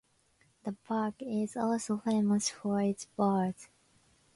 The 0.63 0.71
park 0.71 1.13
is 1.19 1.55
also 1.55 1.97
famous 1.99 2.49
for 2.49 2.81
its 2.81 3.05
bars. 3.05 3.69